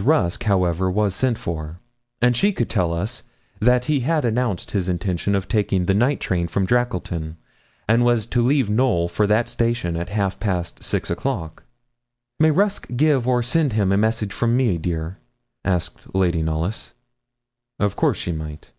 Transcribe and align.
Rusk, 0.00 0.44
however, 0.44 0.88
was 0.88 1.12
sent 1.12 1.38
for, 1.38 1.80
and 2.22 2.36
she 2.36 2.52
could 2.52 2.70
tell 2.70 2.92
us 2.94 3.24
that 3.58 3.86
he 3.86 3.98
had 3.98 4.24
announced 4.24 4.70
his 4.70 4.88
intention 4.88 5.34
of 5.34 5.48
taking 5.48 5.86
the 5.86 5.92
night 5.92 6.20
train 6.20 6.46
from 6.46 6.66
Drackleton, 6.66 7.36
and 7.88 8.04
was 8.04 8.24
to 8.26 8.40
leave 8.40 8.70
Knowl 8.70 9.08
for 9.08 9.26
that 9.26 9.48
station 9.48 9.96
at 9.96 10.10
half 10.10 10.38
past 10.38 10.84
six 10.84 11.10
o'clock. 11.10 11.64
'May 12.38 12.52
Rusk 12.52 12.86
give 12.94 13.26
or 13.26 13.42
send 13.42 13.72
him 13.72 13.90
a 13.90 13.96
message 13.96 14.32
from 14.32 14.56
me, 14.56 14.78
dear?' 14.78 15.18
asked 15.64 16.14
Lady 16.14 16.42
Knollys. 16.44 16.92
Of 17.80 17.96
course 17.96 18.18
she 18.18 18.30
might. 18.30 18.70